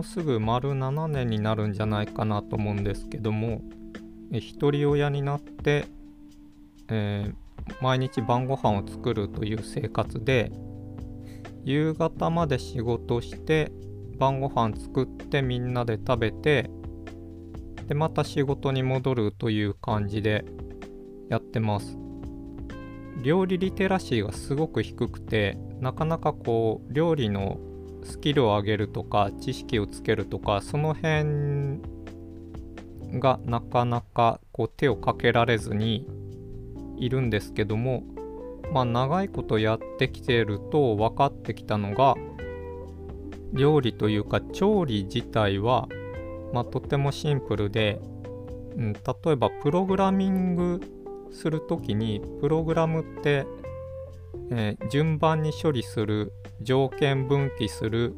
[0.00, 3.60] もうすぐ丸7年になるんじゃないかなと思うんですけども
[4.32, 5.84] 一人親になって、
[6.88, 10.52] えー、毎日晩ご飯を作るという生活で
[11.66, 13.72] 夕方まで仕事して
[14.18, 16.70] 晩ご飯作ってみんなで食べて
[17.86, 20.46] でまた仕事に戻るという感じで
[21.28, 21.98] やってます。
[23.22, 27.60] 料理リテラシーがすごく低くてなかなかこう料理の
[28.04, 31.80] スキルを上げるとか知識をつけるとかその辺
[33.18, 36.06] がなかなかこう手をかけられずに
[36.96, 38.04] いるんですけども
[38.72, 42.14] まあ長いことやってきてると分かってきたのが
[43.52, 45.88] 料理というか調理自体は、
[46.52, 48.00] まあ、とてもシンプルで、
[48.76, 49.00] うん、例
[49.32, 50.80] えばプログラミング
[51.32, 53.46] する時にプログラムって、
[54.50, 56.32] えー、順番に処理する
[56.62, 58.14] 条件分岐する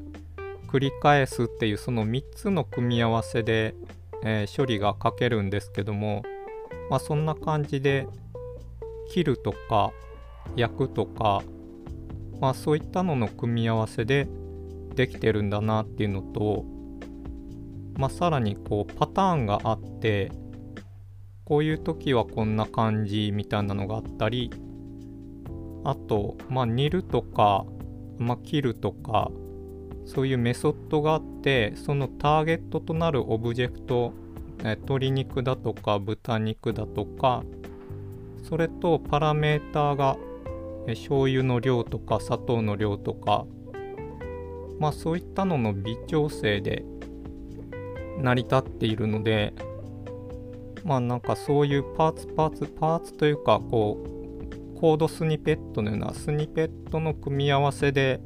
[0.68, 3.74] 繰り返すっていうその3つの組み合わせで、
[4.24, 6.22] えー、処理が書けるんですけども
[6.90, 8.08] まあそんな感じで
[9.10, 9.92] 切るとか
[10.56, 11.42] 焼くとか
[12.40, 14.26] まあそういったのの組み合わせで
[14.94, 16.64] できてるんだなっていうのと
[17.96, 20.32] まあさらにこうパターンがあって
[21.44, 24.50] こういう時はこんな感じみたいなのがあったり
[25.84, 27.66] あとまあ煮るとか、
[28.18, 29.30] まあ、切るとか
[30.04, 34.12] そういうメソッドがあってそのターゲットとなるオブジェクト
[34.62, 37.42] 鶏肉だとか豚肉だとか
[38.48, 40.16] それとパラメーターが
[40.86, 43.46] 醤油の量とか砂糖の量とか
[44.78, 46.84] まあそういったのの微調整で
[48.18, 49.52] 成り立っているので
[50.84, 54.21] まあなんかそういうパーツパーツパーツというかこう
[54.82, 58.20] コードスニペットのようなスニペットの組み合わせで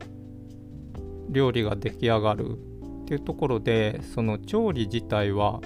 [1.29, 2.53] 料理が出来上がる
[3.03, 5.61] っていうところでその調理自体は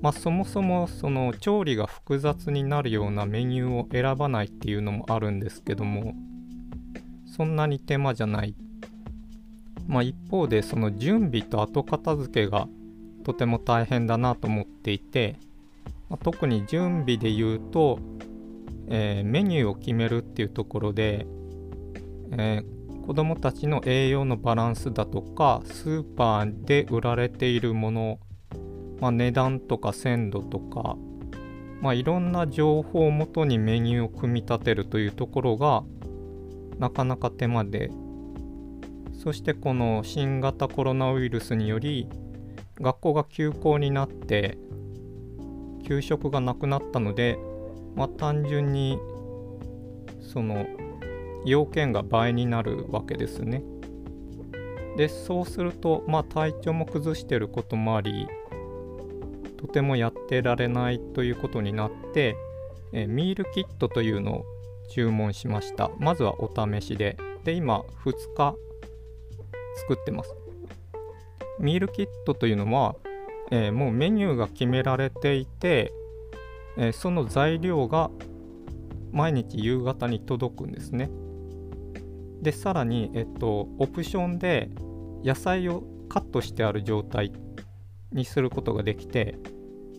[0.00, 6.14] まあそもそもその調理が複雑になるようなメニューを選ばないっていうのもあるんですけども
[7.26, 8.54] そんなに手間じゃない。
[9.88, 12.68] まあ一方でその準備と後片付けが
[13.24, 15.40] とても大変だなと思っていて
[16.08, 17.98] まあ、特に準備で言うと、
[18.90, 21.26] えー、メニューを決めるっていうところで、
[22.32, 28.18] えー、子どもたちの栄養のバランスだとかスーパーで売られているもの、
[29.00, 30.96] まあ、値段とか鮮度とか、
[31.80, 35.84] まあ、いろんな情報をもとにメニューを組み立てるというところが
[36.78, 37.90] なかなか手間で。
[39.18, 42.08] そしてこの新型コロナウイルスにより
[42.80, 44.56] 学校が休校になって
[45.84, 47.36] 給食がなくなったので、
[47.98, 48.96] まあ、単純に
[50.20, 50.66] その
[51.44, 53.62] 要件が倍になるわけですね。
[54.96, 58.26] でそうすると、まあ、体調も崩してることもあり
[59.56, 62.36] とてもやってられないということになって
[62.92, 64.44] えミールキットというのを
[64.90, 65.90] 注文しました。
[65.98, 67.16] まずはお試しで。
[67.44, 68.54] で今2日
[69.76, 70.34] 作ってます。
[71.58, 72.94] ミールキットというのは
[73.50, 75.92] えー、もうメニューが決められていて、
[76.78, 78.10] え、その材料が
[79.12, 81.10] 毎日夕方に届くんですね。
[82.40, 84.70] で、さらに、えっと、オプションで
[85.24, 87.32] 野菜をカットしてある状態
[88.12, 89.38] にすることができて、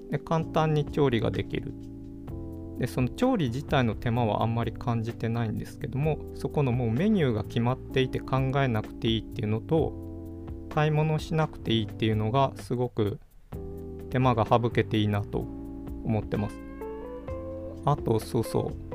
[0.09, 1.73] で簡単に調理ができる。
[2.79, 9.93] で、その調理自体の手間はあんまり感じてないんですけども、そこのもうメニューが決まっていて考えなくていいっていうのと、
[10.73, 13.19] 買い物しなくていいっていうのがすごく
[14.11, 15.39] 手間が省けていいなと
[16.05, 16.68] 思ってます。
[17.85, 18.89] あと、そうそう。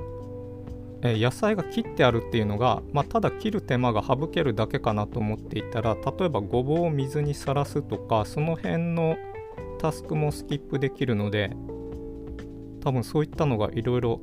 [1.06, 9.19] え野菜が切ってあるっていうのが、まあ、ただ切る手間が省けるだけかなと思っていたら例えばごぼうを水にさらすとかその辺の
[9.78, 11.50] タスクもスキップできるので
[12.83, 14.21] 多分そういったのがいろいろ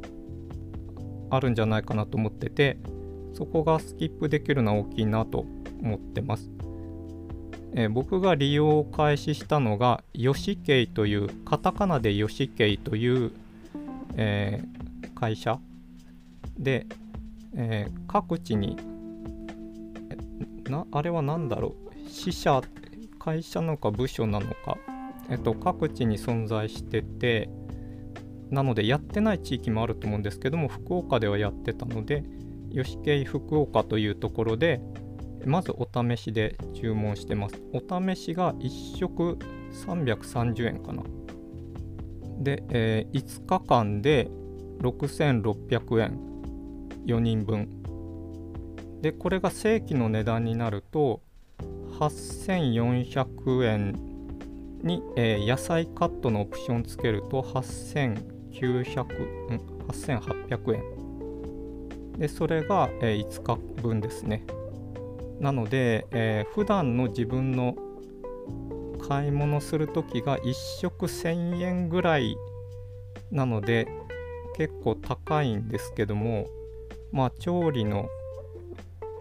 [1.30, 2.80] あるんじゃないかなと思ってて
[3.34, 5.46] そこがスキップできるのは大きいなと
[5.82, 6.50] 思ってます。
[7.74, 13.32] えー、僕が利用を開始したのが、ヨシケイという、カタカナでヨシケイという、
[14.16, 15.60] えー、会社
[16.58, 16.86] で、
[17.56, 18.78] えー、各地に
[20.72, 22.62] な、あれは何だろう、支社、
[23.20, 24.78] 会社なのか部署なのか、
[25.30, 27.50] えっと、各地に存在してて、
[28.50, 32.24] なのでやってない地域もあると思うんですけども、福岡ではやってたので、
[32.72, 34.82] ヨシケイ福岡というところで、
[35.46, 37.62] まずお試しで注文してます。
[37.74, 39.38] お試しが1食
[39.86, 41.04] 330円かな。
[42.44, 44.30] で、えー、5日間で
[44.80, 46.20] 6600円
[47.06, 47.70] 4人分。
[49.02, 51.22] で、これが正規の値段になると
[52.00, 53.94] 8400円
[54.84, 59.04] に、えー、野菜カットのオプションつけると8900、
[59.54, 60.84] ん、8800円。
[62.18, 64.46] で、それが、えー、5日分ですね。
[65.40, 67.76] なので、えー、普段の自分の
[69.08, 72.38] 買い物する時が1食1000円ぐらい
[73.32, 73.88] なので
[74.58, 76.48] 結構高いんですけども
[77.12, 78.08] まあ調理の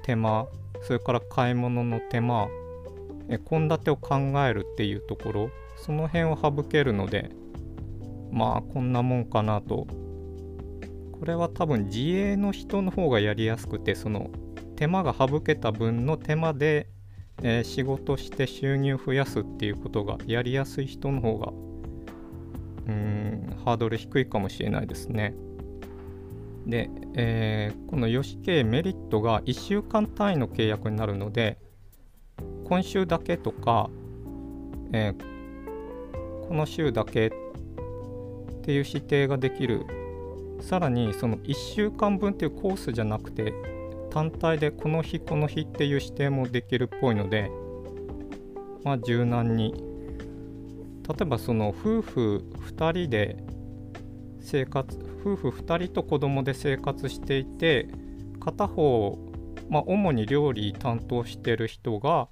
[0.02, 0.46] 手間
[0.82, 2.48] それから買い物の手間
[3.48, 7.30] 献立を考えるっていうところその辺を省けるので
[8.32, 9.86] まあこんなもんかなと。
[11.20, 14.30] これは多分自営の人の方がやりやすくてその
[14.76, 16.88] 手間が省けた分の手間で、
[17.42, 21.52] えー、仕事して収入増やすっていうことがやりやすい人の方が
[22.88, 25.34] うんハードル低いかもしれないですね。
[26.66, 31.58] で、えー、このヨシ系メリットが1週間単位の契約になるので
[32.64, 33.90] 今週だけとか、
[34.92, 37.30] えー、この週だけっ
[38.62, 39.86] ていう指定ができる
[40.60, 43.54] さらにその1週間分っていうコースじゃなくて
[44.10, 47.50] 単体でこの日この日っていう指定もできるっぽいので
[48.84, 49.72] まあ柔軟に
[51.08, 52.44] 例えばその夫婦
[52.76, 53.36] 2人で
[54.40, 57.88] 生活夫婦2人と子供で生活していて
[58.40, 59.18] 片方、
[59.68, 62.28] まあ、主に料理担当してる人が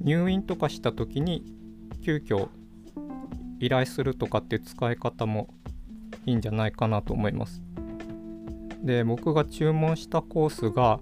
[0.00, 1.44] 入院とかした時に
[2.04, 2.48] 急遽
[3.60, 5.48] 依頼するとかっていう使い方も
[6.26, 7.62] いいんじゃないかなと思います。
[8.82, 11.00] で僕が注文したコースが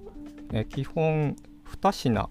[0.53, 2.31] え基本2品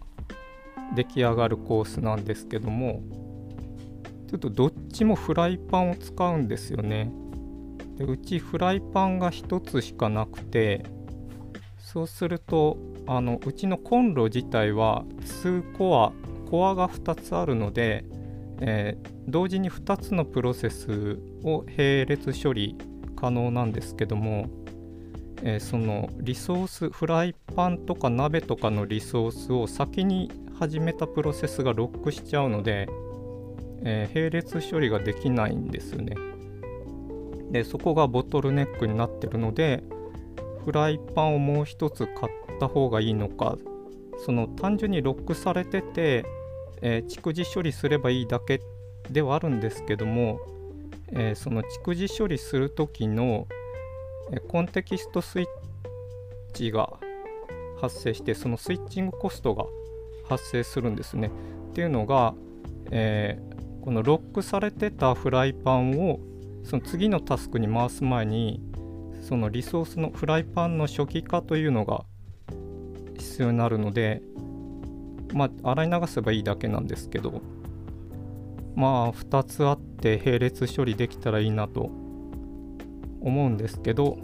[0.96, 3.02] 出来上がるコースなんですけども
[4.28, 7.12] ちょっとどっちもフライパンを使うんですよね。
[7.98, 10.84] でうちフライパンが1つしかなくて
[11.78, 12.78] そうすると
[13.08, 16.12] あのうちのコンロ自体は2コア
[16.50, 18.04] コアが2つあるので、
[18.60, 22.76] えー、同時に2つのプロセスを並列処理
[23.16, 24.50] 可能なんですけども
[25.44, 32.88] えー、そのリソースフライパンとか鍋とかのリソースを先に始めたプロセスがロックしちゃうので、
[33.84, 36.16] えー、並列処理ができないんですよね。
[37.52, 39.84] でそこがボトルネックになってるので
[40.64, 43.58] フライパンをもう一つ買った方がいいのか
[44.26, 46.26] その単純にロックされてて、
[46.82, 48.62] えー、蓄次処理すればいいだけ
[49.10, 50.40] ではあるんですけども、
[51.12, 53.48] えー、その蓄次処理する時の
[54.48, 55.48] コンテキストスイッ
[56.54, 56.94] チが
[57.80, 59.66] 発生してそのスイッチングコストが
[60.28, 61.30] 発生するんですね。
[61.70, 62.34] っていうのが、
[62.92, 66.20] えー、このロックされてたフライパンを
[66.64, 68.62] その次のタスクに回す前に
[69.22, 72.06] そのリソースのフライパンの初期化というのが
[73.18, 74.22] 必要になるので
[75.34, 77.42] まあ洗い流せばいいだけなんですけど
[78.76, 82.05] まあ2つあって並列処理できたらいいなと
[83.26, 84.18] 思うんですけど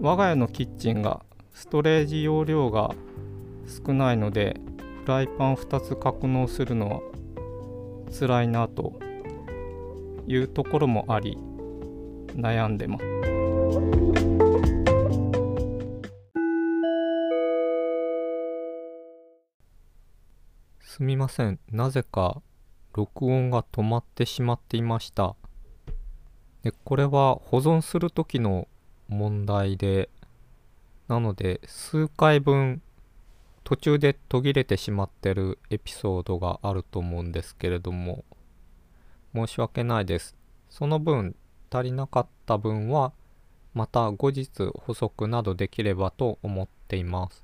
[0.00, 1.22] 我が家のキッチンが
[1.52, 2.94] ストレージ容量が
[3.86, 4.58] 少ないので
[5.02, 7.00] フライパン2つ格納するのは
[8.18, 8.94] 辛いなと
[10.26, 11.36] いうところもあり
[12.36, 13.04] 悩んでます。
[20.80, 21.58] すみません。
[21.72, 22.40] なぜか
[22.94, 25.34] 録音が止まってしまっていました。
[26.64, 28.66] でこれは保存する時の
[29.08, 30.08] 問題で
[31.08, 32.80] なので数回分
[33.64, 38.24] 途中で途切れてしまってるエピソードがあると思うんですけれども
[39.34, 40.36] 申し訳ないです。
[40.70, 41.36] その分
[41.70, 43.12] 足りなかった分は
[43.74, 47.43] また後日補足などできればと思っています。